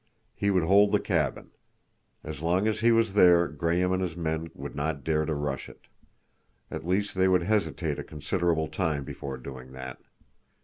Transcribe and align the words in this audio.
He 0.35 0.49
would 0.49 0.63
hold 0.63 0.91
the 0.91 0.99
cabin. 0.99 1.51
As 2.23 2.41
long 2.41 2.67
as 2.67 2.79
he 2.79 2.91
was 2.91 3.13
there 3.13 3.47
Graham 3.47 3.91
and 3.91 4.01
his 4.01 4.17
men 4.17 4.49
would 4.55 4.75
not 4.75 5.03
dare 5.03 5.25
to 5.25 5.35
rush 5.35 5.69
it. 5.69 5.81
At 6.71 6.87
least 6.87 7.13
they 7.13 7.27
would 7.27 7.43
hesitate 7.43 7.99
a 7.99 8.03
considerable 8.03 8.67
time 8.67 9.03
before 9.03 9.37
doing 9.37 9.73
that. 9.73 9.99